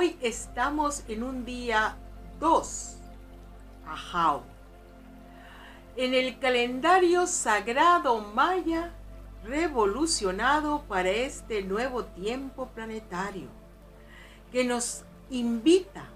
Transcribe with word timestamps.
Hoy 0.00 0.16
estamos 0.22 1.04
en 1.08 1.22
un 1.22 1.44
día 1.44 1.94
2, 2.38 2.96
Ajao. 3.86 4.44
En 5.94 6.14
el 6.14 6.38
calendario 6.38 7.26
sagrado 7.26 8.18
maya 8.22 8.94
revolucionado 9.44 10.84
para 10.88 11.10
este 11.10 11.60
nuevo 11.62 12.06
tiempo 12.06 12.68
planetario, 12.68 13.48
que 14.50 14.64
nos 14.64 15.04
invita 15.28 16.08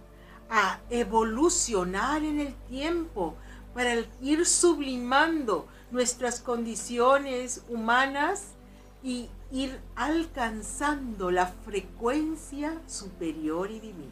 a 0.48 0.80
evolucionar 0.88 2.24
en 2.24 2.41
el 2.41 2.55
tiempo 2.71 3.35
para 3.74 3.96
ir 4.23 4.46
sublimando 4.46 5.69
nuestras 5.91 6.41
condiciones 6.41 7.62
humanas 7.69 8.55
y 9.02 9.29
ir 9.55 9.81
alcanzando 9.95 11.31
la 11.31 11.47
frecuencia 11.47 12.83
superior 12.89 13.71
y 13.71 13.79
divina. 13.79 14.11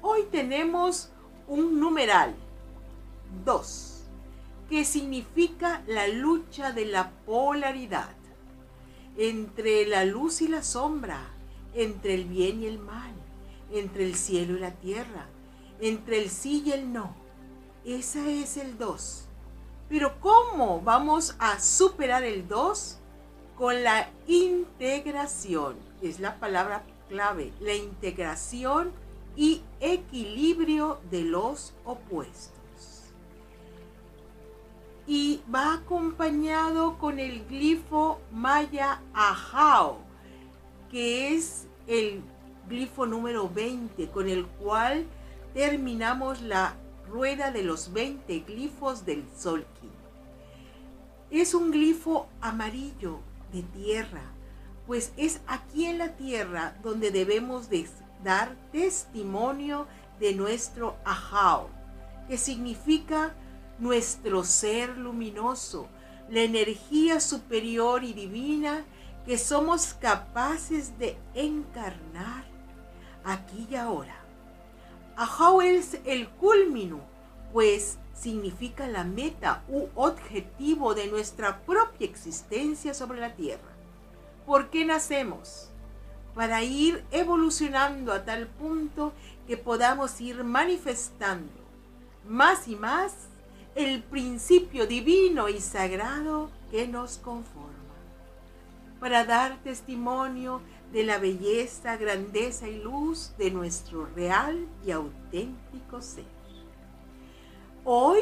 Hoy 0.00 0.22
tenemos 0.30 1.10
un 1.46 1.78
numeral 1.78 2.34
2, 3.44 4.04
que 4.70 4.86
significa 4.86 5.82
la 5.86 6.08
lucha 6.08 6.72
de 6.72 6.86
la 6.86 7.10
polaridad 7.26 8.16
entre 9.18 9.86
la 9.86 10.06
luz 10.06 10.40
y 10.40 10.48
la 10.48 10.62
sombra, 10.62 11.20
entre 11.74 12.14
el 12.14 12.24
bien 12.24 12.62
y 12.62 12.66
el 12.66 12.78
mal, 12.78 13.12
entre 13.70 14.06
el 14.06 14.14
cielo 14.14 14.56
y 14.56 14.60
la 14.60 14.72
tierra, 14.72 15.28
entre 15.80 16.22
el 16.22 16.30
sí 16.30 16.62
y 16.64 16.72
el 16.72 16.94
no. 16.94 17.14
Ese 17.84 18.40
es 18.40 18.56
el 18.56 18.78
2. 18.78 19.26
Pero 19.90 20.18
¿cómo 20.18 20.80
vamos 20.80 21.36
a 21.38 21.60
superar 21.60 22.22
el 22.24 22.48
2? 22.48 23.00
Con 23.56 23.82
la 23.84 24.10
integración. 24.26 25.76
Es 26.02 26.20
la 26.20 26.38
palabra 26.40 26.84
clave. 27.08 27.52
La 27.60 27.74
integración 27.74 28.92
y 29.36 29.62
equilibrio 29.80 30.98
de 31.10 31.22
los 31.22 31.74
opuestos. 31.84 32.52
Y 35.06 35.42
va 35.54 35.74
acompañado 35.74 36.98
con 36.98 37.18
el 37.18 37.44
glifo 37.46 38.20
maya 38.32 39.02
ajao, 39.12 39.98
que 40.90 41.34
es 41.34 41.66
el 41.86 42.22
glifo 42.68 43.04
número 43.04 43.50
20, 43.50 44.08
con 44.08 44.28
el 44.28 44.46
cual 44.46 45.04
terminamos 45.52 46.40
la 46.40 46.74
rueda 47.08 47.50
de 47.50 47.62
los 47.62 47.92
20 47.92 48.40
glifos 48.40 49.04
del 49.04 49.24
Solki. 49.36 49.90
Es 51.30 51.52
un 51.52 51.70
glifo 51.70 52.28
amarillo 52.40 53.20
de 53.54 53.62
tierra, 53.62 54.22
pues 54.86 55.12
es 55.16 55.40
aquí 55.46 55.86
en 55.86 55.98
la 55.98 56.16
tierra 56.16 56.76
donde 56.82 57.10
debemos 57.10 57.70
de 57.70 57.88
dar 58.22 58.54
testimonio 58.72 59.86
de 60.20 60.34
nuestro 60.34 60.96
Ajao, 61.04 61.70
que 62.28 62.36
significa 62.36 63.34
nuestro 63.78 64.44
ser 64.44 64.96
luminoso, 64.96 65.88
la 66.28 66.40
energía 66.40 67.20
superior 67.20 68.04
y 68.04 68.12
divina 68.12 68.84
que 69.26 69.38
somos 69.38 69.94
capaces 69.94 70.98
de 70.98 71.16
encarnar 71.34 72.44
aquí 73.24 73.66
y 73.70 73.76
ahora. 73.76 74.16
Ajao 75.16 75.62
es 75.62 75.98
el 76.04 76.28
culmino, 76.28 77.00
pues 77.54 77.98
significa 78.14 78.88
la 78.88 79.04
meta 79.04 79.62
u 79.68 79.86
objetivo 79.94 80.92
de 80.92 81.06
nuestra 81.06 81.60
propia 81.60 82.04
existencia 82.04 82.92
sobre 82.94 83.20
la 83.20 83.36
tierra. 83.36 83.70
¿Por 84.44 84.70
qué 84.70 84.84
nacemos? 84.84 85.68
Para 86.34 86.64
ir 86.64 87.04
evolucionando 87.12 88.12
a 88.12 88.24
tal 88.24 88.48
punto 88.48 89.12
que 89.46 89.56
podamos 89.56 90.20
ir 90.20 90.42
manifestando 90.42 91.52
más 92.28 92.66
y 92.66 92.74
más 92.74 93.14
el 93.76 94.02
principio 94.02 94.88
divino 94.88 95.48
y 95.48 95.60
sagrado 95.60 96.50
que 96.72 96.88
nos 96.88 97.18
conforma. 97.18 97.70
Para 98.98 99.24
dar 99.24 99.62
testimonio 99.62 100.60
de 100.92 101.04
la 101.04 101.18
belleza, 101.18 101.96
grandeza 101.98 102.66
y 102.66 102.82
luz 102.82 103.32
de 103.38 103.52
nuestro 103.52 104.06
real 104.06 104.66
y 104.84 104.90
auténtico 104.90 106.02
ser. 106.02 106.33
Hoy 107.86 108.20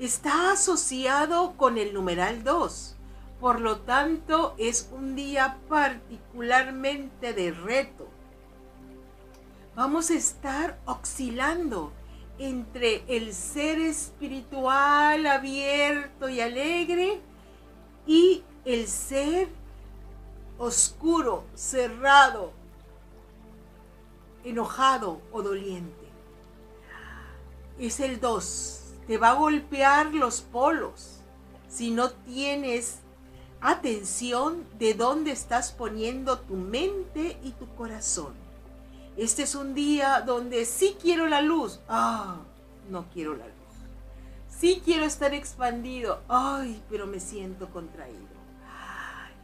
está 0.00 0.50
asociado 0.50 1.56
con 1.56 1.78
el 1.78 1.94
numeral 1.94 2.42
2, 2.42 2.96
por 3.40 3.60
lo 3.60 3.78
tanto 3.78 4.56
es 4.58 4.90
un 4.90 5.14
día 5.14 5.58
particularmente 5.68 7.32
de 7.32 7.52
reto. 7.52 8.08
Vamos 9.76 10.10
a 10.10 10.14
estar 10.14 10.80
oscilando 10.86 11.92
entre 12.40 13.04
el 13.06 13.32
ser 13.32 13.78
espiritual 13.78 15.24
abierto 15.28 16.28
y 16.28 16.40
alegre 16.40 17.20
y 18.08 18.42
el 18.64 18.88
ser 18.88 19.48
oscuro, 20.58 21.44
cerrado, 21.54 22.50
enojado 24.42 25.20
o 25.30 25.42
doliente. 25.42 26.06
Es 27.78 28.00
el 28.00 28.18
2. 28.18 28.85
Te 29.06 29.18
va 29.18 29.30
a 29.30 29.34
golpear 29.34 30.14
los 30.14 30.40
polos 30.40 31.20
si 31.68 31.90
no 31.90 32.10
tienes 32.10 32.98
atención 33.60 34.64
de 34.78 34.94
dónde 34.94 35.30
estás 35.30 35.72
poniendo 35.72 36.38
tu 36.40 36.54
mente 36.54 37.38
y 37.42 37.52
tu 37.52 37.68
corazón. 37.74 38.34
Este 39.16 39.44
es 39.44 39.54
un 39.54 39.74
día 39.74 40.20
donde 40.20 40.64
sí 40.64 40.96
quiero 41.00 41.26
la 41.26 41.40
luz. 41.40 41.80
Ah, 41.88 42.36
no 42.90 43.06
quiero 43.12 43.34
la 43.34 43.46
luz. 43.46 43.54
Sí 44.48 44.82
quiero 44.84 45.04
estar 45.04 45.34
expandido. 45.34 46.22
Ay, 46.28 46.82
pero 46.88 47.06
me 47.06 47.20
siento 47.20 47.68
contraído 47.70 48.36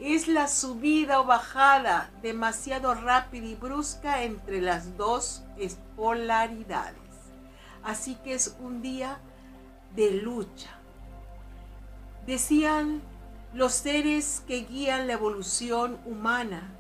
es 0.03 0.27
la 0.27 0.49
subida 0.49 1.21
o 1.21 1.25
bajada 1.25 2.11
demasiado 2.23 2.93
rápida 2.95 3.47
y 3.47 3.55
brusca 3.55 4.25
entre 4.25 4.61
las 4.61 4.97
dos 4.97 5.45
polaridades. 5.97 6.97
Así 7.85 8.17
que 8.17 8.35
es 8.35 8.57
un 8.61 8.83
día 8.83 9.21
de 9.95 10.13
lucha. 10.13 10.71
Decían 12.27 13.03
los 13.53 13.73
seres 13.73 14.43
que 14.47 14.65
guían 14.65 15.07
la 15.07 15.15
evolución 15.15 15.99
humana 16.07 16.75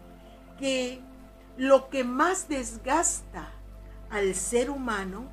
que 0.58 1.00
lo 1.56 1.90
que 1.90 2.04
más 2.04 2.48
desgasta 2.48 3.52
al 4.10 4.34
ser 4.34 4.70
humano 4.70 5.28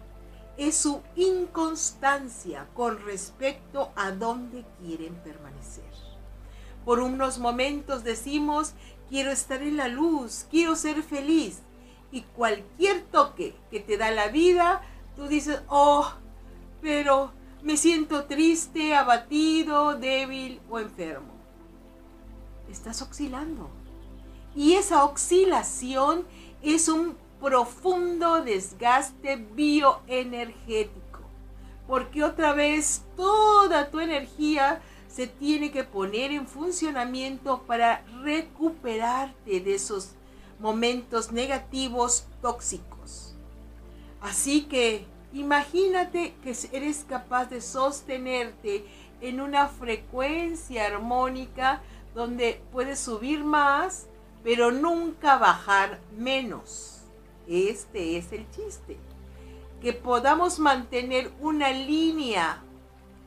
es 0.57 0.75
su 0.75 1.01
inconstancia 1.16 2.68
con 2.73 3.00
respecto 3.06 3.94
a 3.95 4.12
dónde 4.12 4.66
quieren 4.81 5.16
permanecer. 5.16 5.85
Por 6.84 7.00
unos 7.00 7.39
momentos 7.39 8.03
decimos, 8.03 8.73
quiero 9.07 9.31
estar 9.31 9.62
en 9.62 9.78
la 9.78 9.88
luz, 9.88 10.45
quiero 10.50 10.75
ser 10.75 11.01
feliz. 11.03 11.62
Y 12.12 12.22
cualquier 12.22 13.03
toque 13.03 13.56
que 13.69 13.79
te 13.79 13.97
da 13.97 14.12
la 14.12 14.29
vida, 14.29 14.81
tú 15.16 15.28
dices, 15.28 15.62
oh, 15.68 16.12
pero 16.81 17.31
me 17.62 17.78
siento 17.78 18.25
triste, 18.25 18.95
abatido, 18.95 19.95
débil 19.95 20.62
o 20.69 20.80
enfermo. 20.80 21.33
Estás 22.69 23.01
oscilando. 23.01 23.69
Y 24.56 24.74
esa 24.74 25.04
oscilación 25.04 26.25
es 26.62 26.88
un 26.88 27.16
profundo 27.39 28.42
desgaste 28.44 29.36
bioenergético. 29.36 31.22
Porque 31.88 32.24
otra 32.24 32.54
vez 32.54 33.04
toda 33.16 33.89
tu 33.89 34.00
energía 34.00 34.81
se 35.07 35.28
tiene 35.28 35.72
que 35.72 35.83
poner 35.83 36.31
en 36.31 36.48
funcionamiento 36.48 37.63
para 37.63 38.06
recuperarte 38.24 39.60
de 39.60 39.75
esos 39.75 40.12
momentos 40.60 41.31
negativos 41.31 42.25
tóxicos. 42.42 43.36
Así 44.22 44.63
que 44.63 45.06
imagínate 45.34 46.34
que 46.44 46.56
eres 46.72 47.06
capaz 47.08 47.46
de 47.46 47.62
sostenerte 47.62 48.86
en 49.22 49.42
una 49.42 49.68
frecuencia 49.68 50.86
armónica 50.86 51.81
donde 52.16 52.62
puedes 52.72 53.00
subir 53.00 53.44
más, 53.44 54.08
pero 54.44 54.72
nunca 54.72 55.38
bajar 55.38 56.00
menos. 56.18 57.02
Este 57.48 58.18
es 58.18 58.31
el 58.31 58.50
chiste. 58.52 58.98
Que 59.81 59.94
podamos 59.94 60.60
mantener 60.60 61.31
una 61.40 61.72
línea 61.72 62.62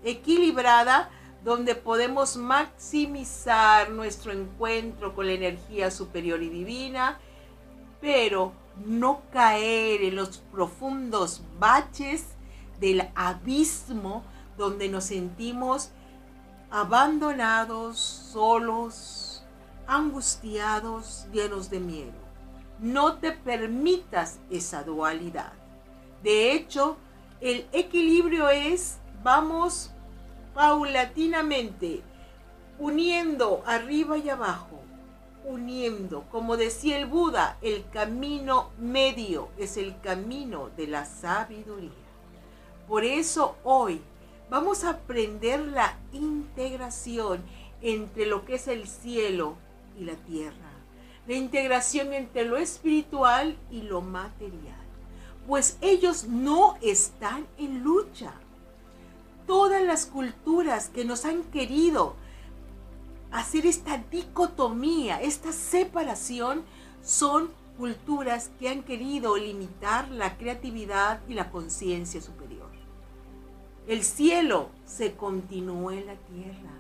equilibrada 0.05 1.11
donde 1.45 1.75
podemos 1.75 2.37
maximizar 2.37 3.91
nuestro 3.91 4.33
encuentro 4.33 5.15
con 5.15 5.27
la 5.27 5.33
energía 5.33 5.91
superior 5.91 6.43
y 6.43 6.49
divina, 6.49 7.19
pero 8.01 8.53
no 8.85 9.23
caer 9.33 10.03
en 10.03 10.17
los 10.17 10.39
profundos 10.39 11.43
baches 11.59 12.27
del 12.81 13.09
abismo 13.15 14.25
donde 14.57 14.89
nos 14.89 15.05
sentimos 15.05 15.91
abandonados, 16.71 17.99
solos, 17.99 19.45
angustiados, 19.87 21.27
llenos 21.33 21.69
de 21.71 21.81
miedo. 21.81 22.23
no 22.79 23.19
te 23.19 23.31
permitas 23.31 24.41
esa 24.51 24.83
dualidad. 24.83 25.53
De 26.23 26.53
hecho, 26.53 26.97
el 27.41 27.67
equilibrio 27.73 28.49
es, 28.49 28.99
vamos 29.23 29.93
paulatinamente, 30.55 32.03
uniendo 32.79 33.63
arriba 33.67 34.19
y 34.19 34.31
abajo, 34.31 34.72
uniendo, 35.45 36.25
como 36.31 36.57
decía 36.57 36.99
el 36.99 37.07
Buda, 37.07 37.59
el 37.63 37.85
camino 37.91 38.71
medio 38.79 39.49
es 39.59 39.77
el 39.77 40.01
camino 40.01 40.71
de 40.77 40.87
la 40.87 41.05
sabiduría. 41.05 41.91
Por 42.89 43.05
eso 43.05 43.57
hoy 43.65 44.01
vamos 44.51 44.85
a 44.85 44.91
aprender 44.91 45.61
la 45.61 45.97
integración 46.13 47.43
entre 47.81 48.27
lo 48.27 48.45
que 48.45 48.57
es 48.57 48.69
el 48.69 48.87
cielo 48.87 49.57
y 49.99 50.05
la 50.05 50.15
tierra, 50.15 50.71
la 51.27 51.35
integración 51.35 52.13
entre 52.13 52.45
lo 52.45 52.57
espiritual 52.57 53.57
y 53.71 53.83
lo 53.83 54.01
material, 54.01 54.77
pues 55.47 55.79
ellos 55.81 56.25
no 56.25 56.77
están 56.83 57.47
en 57.59 57.83
lucha. 57.83 58.33
Todas 59.47 59.83
las 59.83 60.07
culturas 60.07 60.89
que 60.89 61.05
nos 61.05 61.25
han 61.25 61.43
querido 61.45 62.15
hacer 63.33 63.67
esta 63.67 63.99
dicotomía, 63.99 65.21
esta 65.21 65.53
separación, 65.53 66.63
son 67.03 67.51
culturas 67.79 68.51
que 68.61 68.69
han 68.69 68.83
querido 68.83 69.37
limitar 69.37 70.09
la 70.11 70.37
creatividad 70.37 71.21
y 71.27 71.35
la 71.35 71.51
conciencia 71.51 72.21
superior. 72.21 72.71
El 73.89 74.05
cielo 74.05 74.69
se 74.85 75.17
continúa 75.17 75.95
en 75.95 76.07
la 76.07 76.15
tierra. 76.15 76.71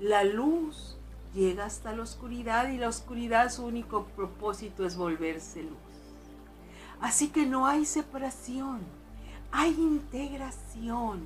La 0.00 0.24
luz 0.24 0.96
llega 1.34 1.66
hasta 1.66 1.94
la 1.94 2.02
oscuridad 2.02 2.70
y 2.70 2.78
la 2.78 2.88
oscuridad 2.88 3.52
su 3.52 3.64
único 3.64 4.06
propósito 4.16 4.84
es 4.84 4.96
volverse 4.96 5.62
luz. 5.62 5.72
Así 7.00 7.28
que 7.28 7.46
no 7.46 7.66
hay 7.66 7.84
separación, 7.84 8.80
hay 9.52 9.70
integración. 9.70 11.24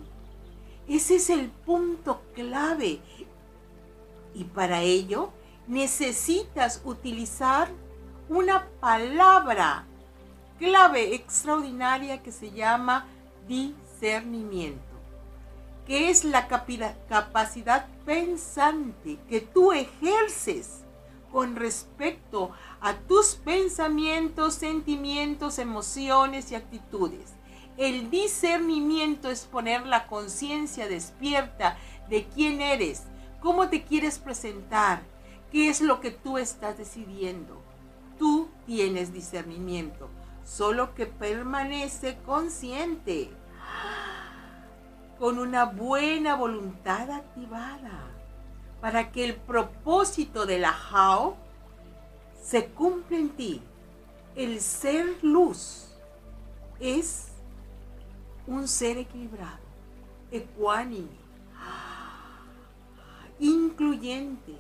Ese 0.89 1.17
es 1.17 1.31
el 1.31 1.49
punto 1.49 2.23
clave 2.35 3.01
y 4.37 4.45
para 4.45 4.83
ello 4.83 5.31
necesitas 5.67 6.83
utilizar 6.85 7.69
una 8.29 8.69
palabra 8.81 9.87
clave 10.59 11.15
extraordinaria 11.15 12.23
que 12.23 12.33
se 12.33 12.51
llama 12.51 13.07
discernimiento, 13.49 14.83
que 15.87 16.11
es 16.11 16.25
la 16.25 16.49
capacidad 16.49 17.87
pensante 18.05 19.19
que 19.29 19.41
tú 19.41 19.73
ejerces 19.73 20.83
con 21.33 21.57
respecto 21.57 22.51
a 22.81 22.95
tus 22.95 23.37
pensamientos, 23.37 24.55
sentimientos, 24.55 25.59
emociones 25.59 26.53
y 26.53 26.57
actitudes. 26.57 27.33
El 27.79 28.11
discernimiento 28.11 29.31
es 29.31 29.45
poner 29.45 29.87
la 29.87 30.07
conciencia 30.07 30.89
despierta 30.89 31.79
de 32.09 32.27
quién 32.27 32.61
eres, 32.61 33.05
¿Cómo 33.41 33.69
te 33.69 33.85
quieres 33.85 34.19
presentar? 34.19 35.03
¿Qué 35.51 35.69
es 35.69 35.81
lo 35.81 36.01
que 36.01 36.11
tú 36.11 36.39
estás 36.39 36.77
decidiendo? 36.77 37.63
Tú 38.19 38.49
tienes 38.67 39.13
discernimiento, 39.13 40.09
solo 40.45 40.95
que 40.95 41.07
permanece 41.07 42.19
consciente, 42.25 43.31
con 45.19 45.39
una 45.39 45.65
buena 45.65 46.35
voluntad 46.35 47.11
activada, 47.11 48.11
para 48.81 49.13
que 49.13 49.25
el 49.25 49.37
propósito 49.37 50.47
de 50.47 50.59
la 50.59 50.73
Jao 50.73 51.37
se 52.43 52.67
cumpla 52.67 53.19
en 53.19 53.31
ti. 53.31 53.63
El 54.35 54.61
ser 54.61 55.19
luz 55.23 55.97
es 56.79 57.29
un 58.47 58.69
ser 58.69 58.99
equilibrado, 58.99 59.59
ecuánime, 60.31 61.26
incluyente. 63.39 64.55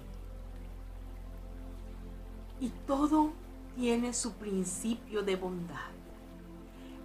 Y 2.61 2.70
todo 2.87 3.32
tiene 3.76 4.14
su 4.14 4.32
principio 4.32 5.23
de 5.23 5.37
bondad. 5.37 5.90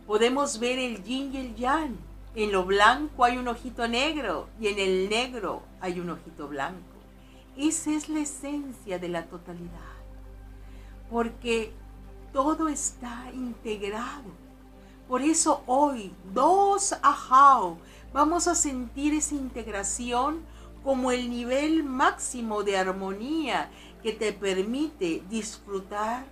Podemos 0.07 0.59
ver 0.59 0.79
el 0.79 1.03
yin 1.03 1.33
y 1.33 1.37
el 1.37 1.55
yang. 1.55 1.95
En 2.33 2.51
lo 2.51 2.65
blanco 2.65 3.25
hay 3.25 3.37
un 3.37 3.47
ojito 3.49 3.87
negro 3.87 4.47
y 4.59 4.67
en 4.67 4.79
el 4.79 5.09
negro 5.09 5.63
hay 5.81 5.99
un 5.99 6.09
ojito 6.09 6.47
blanco. 6.47 6.79
Esa 7.57 7.91
es 7.91 8.07
la 8.07 8.21
esencia 8.21 8.99
de 8.99 9.09
la 9.09 9.25
totalidad. 9.25 9.91
Porque 11.09 11.73
todo 12.31 12.69
está 12.69 13.29
integrado. 13.33 14.31
Por 15.09 15.21
eso 15.21 15.61
hoy, 15.67 16.13
dos 16.33 16.93
ajao, 17.01 17.77
vamos 18.13 18.47
a 18.47 18.55
sentir 18.55 19.13
esa 19.13 19.35
integración 19.35 20.39
como 20.83 21.11
el 21.11 21.29
nivel 21.29 21.83
máximo 21.83 22.63
de 22.63 22.77
armonía 22.77 23.69
que 24.01 24.13
te 24.13 24.33
permite 24.33 25.23
disfrutar 25.29 26.25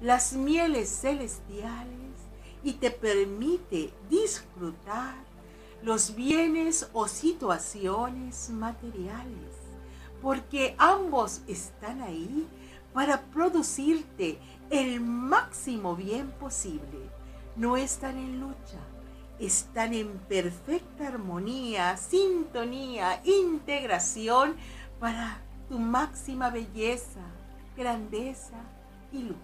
las 0.00 0.32
mieles 0.32 0.88
celestiales 1.00 2.04
y 2.62 2.72
te 2.74 2.90
permite 2.90 3.92
disfrutar 4.08 5.14
los 5.82 6.14
bienes 6.14 6.88
o 6.94 7.06
situaciones 7.06 8.48
materiales, 8.50 9.54
porque 10.22 10.74
ambos 10.78 11.42
están 11.46 12.00
ahí 12.00 12.48
para 12.94 13.20
producirte 13.22 14.38
el 14.70 15.00
máximo 15.00 15.94
bien 15.94 16.30
posible. 16.32 17.10
No 17.54 17.76
están 17.76 18.16
en 18.16 18.40
lucha, 18.40 18.80
están 19.38 19.92
en 19.94 20.18
perfecta 20.28 21.08
armonía, 21.08 21.96
sintonía, 21.96 23.20
integración 23.24 24.56
para 25.00 25.40
tu 25.68 25.78
máxima 25.78 26.50
belleza, 26.50 27.20
grandeza 27.76 28.56
y 29.12 29.22
luz. 29.22 29.36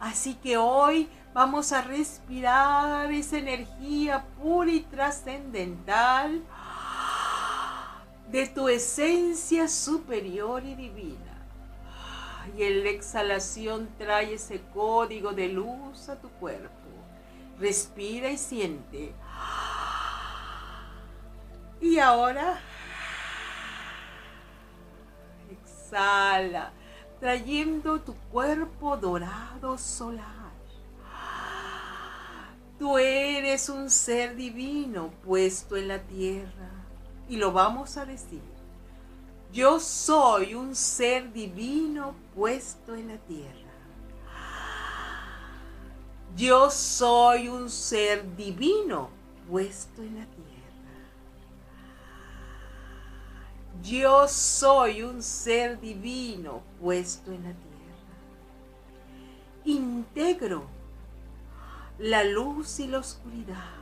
Así 0.00 0.34
que 0.34 0.56
hoy 0.56 1.08
vamos 1.34 1.72
a 1.72 1.82
respirar 1.82 3.10
esa 3.10 3.38
energía 3.38 4.24
pura 4.40 4.70
y 4.70 4.80
trascendental 4.80 6.42
de 8.30 8.46
tu 8.48 8.68
esencia 8.68 9.66
superior 9.66 10.64
y 10.64 10.74
divina. 10.74 11.16
Y 12.56 12.62
en 12.62 12.84
la 12.84 12.90
exhalación 12.90 13.88
trae 13.98 14.34
ese 14.34 14.60
código 14.72 15.32
de 15.32 15.48
luz 15.48 16.08
a 16.08 16.16
tu 16.16 16.28
cuerpo 16.30 16.87
Respira 17.58 18.30
y 18.30 18.38
siente. 18.38 19.14
Y 21.80 21.98
ahora 21.98 22.60
exhala, 25.50 26.72
trayendo 27.20 28.00
tu 28.00 28.14
cuerpo 28.30 28.96
dorado 28.96 29.78
solar. 29.78 30.38
Tú 32.78 32.96
eres 32.96 33.68
un 33.68 33.90
ser 33.90 34.36
divino 34.36 35.10
puesto 35.24 35.76
en 35.76 35.88
la 35.88 35.98
tierra. 35.98 36.70
Y 37.28 37.36
lo 37.36 37.52
vamos 37.52 37.96
a 37.96 38.06
decir. 38.06 38.40
Yo 39.52 39.80
soy 39.80 40.54
un 40.54 40.76
ser 40.76 41.32
divino 41.32 42.14
puesto 42.34 42.94
en 42.94 43.08
la 43.08 43.16
tierra. 43.18 43.67
Yo 46.38 46.70
soy 46.70 47.48
un 47.48 47.68
ser 47.68 48.36
divino 48.36 49.10
puesto 49.50 50.02
en 50.02 50.20
la 50.20 50.24
tierra. 50.26 50.46
Yo 53.82 54.28
soy 54.28 55.02
un 55.02 55.20
ser 55.20 55.80
divino 55.80 56.62
puesto 56.80 57.32
en 57.32 57.42
la 57.42 57.50
tierra. 57.50 57.64
Integro 59.64 60.62
la 61.98 62.22
luz 62.22 62.78
y 62.78 62.86
la 62.86 63.00
oscuridad 63.00 63.74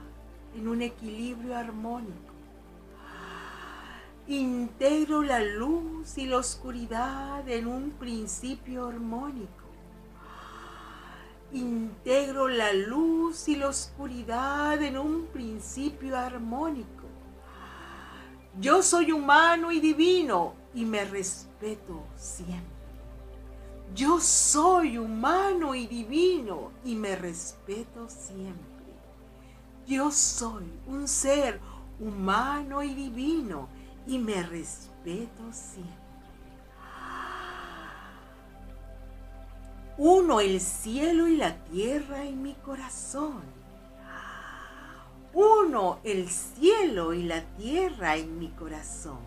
en 0.56 0.66
un 0.66 0.80
equilibrio 0.80 1.54
armónico. 1.54 2.32
Integro 4.28 5.20
la 5.22 5.40
luz 5.40 6.16
y 6.16 6.24
la 6.24 6.38
oscuridad 6.38 7.46
en 7.50 7.66
un 7.66 7.90
principio 7.90 8.86
armónico 8.86 9.65
integro 11.56 12.48
la 12.48 12.72
luz 12.72 13.48
y 13.48 13.56
la 13.56 13.68
oscuridad 13.68 14.82
en 14.82 14.98
un 14.98 15.26
principio 15.26 16.16
armónico. 16.16 17.04
Yo 18.58 18.82
soy 18.82 19.12
humano 19.12 19.70
y 19.70 19.80
divino 19.80 20.54
y 20.74 20.84
me 20.84 21.04
respeto 21.04 22.02
siempre. 22.16 22.76
Yo 23.94 24.20
soy 24.20 24.98
humano 24.98 25.74
y 25.74 25.86
divino 25.86 26.72
y 26.84 26.94
me 26.94 27.16
respeto 27.16 28.08
siempre. 28.08 28.64
Yo 29.86 30.10
soy 30.10 30.64
un 30.86 31.06
ser 31.06 31.60
humano 32.00 32.82
y 32.82 32.94
divino 32.94 33.68
y 34.06 34.18
me 34.18 34.42
respeto 34.42 35.52
siempre. 35.52 36.05
Uno 39.98 40.40
el 40.40 40.60
cielo 40.60 41.26
y 41.26 41.38
la 41.38 41.56
tierra 41.64 42.24
en 42.24 42.42
mi 42.42 42.52
corazón. 42.54 43.42
Uno 45.32 46.00
el 46.04 46.28
cielo 46.28 47.14
y 47.14 47.22
la 47.22 47.42
tierra 47.56 48.16
en 48.16 48.38
mi 48.38 48.48
corazón. 48.50 49.20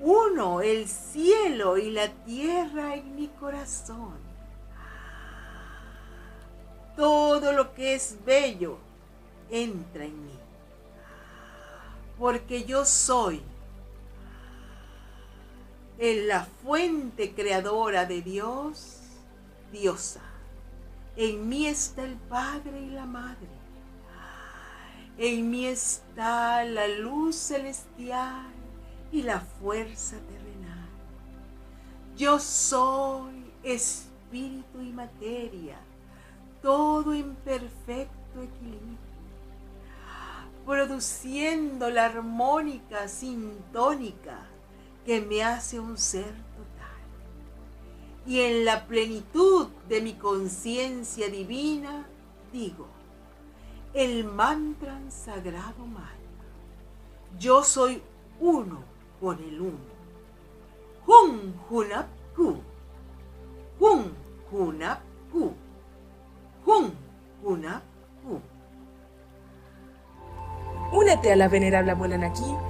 Uno 0.00 0.60
el 0.60 0.86
cielo 0.86 1.78
y 1.78 1.90
la 1.90 2.08
tierra 2.08 2.94
en 2.94 3.16
mi 3.16 3.28
corazón. 3.28 4.18
Todo 6.96 7.52
lo 7.52 7.72
que 7.72 7.94
es 7.94 8.16
bello 8.24 8.76
entra 9.50 10.04
en 10.04 10.26
mí. 10.26 10.38
Porque 12.18 12.64
yo 12.64 12.84
soy 12.84 13.42
en 16.00 16.28
la 16.28 16.46
fuente 16.46 17.34
creadora 17.34 18.06
de 18.06 18.22
Dios, 18.22 18.96
diosa. 19.70 20.22
En 21.14 21.46
mí 21.46 21.66
está 21.66 22.04
el 22.04 22.16
Padre 22.16 22.80
y 22.80 22.88
la 22.88 23.04
Madre. 23.04 23.48
En 25.18 25.50
mí 25.50 25.66
está 25.66 26.64
la 26.64 26.88
luz 26.88 27.36
celestial 27.36 28.46
y 29.12 29.22
la 29.22 29.40
fuerza 29.40 30.16
terrenal. 30.20 30.88
Yo 32.16 32.38
soy 32.38 33.52
espíritu 33.62 34.80
y 34.80 34.92
materia, 34.92 35.76
todo 36.62 37.12
en 37.12 37.34
perfecto 37.34 38.42
equilibrio, 38.42 38.96
produciendo 40.64 41.90
la 41.90 42.06
armónica 42.06 43.06
sintónica 43.06 44.49
que 45.04 45.20
me 45.20 45.42
hace 45.42 45.80
un 45.80 45.96
ser 45.96 46.24
total. 46.24 47.00
Y 48.26 48.40
en 48.40 48.64
la 48.64 48.86
plenitud 48.86 49.68
de 49.88 50.00
mi 50.00 50.14
conciencia 50.14 51.28
divina, 51.28 52.06
digo, 52.52 52.86
el 53.94 54.24
mantra 54.24 55.00
sagrado 55.08 55.86
maya. 55.86 56.06
Yo 57.38 57.64
soy 57.64 58.02
uno 58.40 58.82
con 59.20 59.38
el 59.42 59.60
uno. 59.60 59.90
Hun 61.06 61.54
Hunap 61.68 62.06
Ku. 62.36 62.56
Hun 63.80 64.12
Hunap 64.52 65.00
Ku. 65.32 65.52
Hun 66.66 66.92
Hunap 67.42 67.82
Ku. 68.22 68.40
Únete 70.92 71.32
a 71.32 71.36
la 71.36 71.48
venerable 71.48 71.92
abuela 71.92 72.18
Naki 72.18 72.69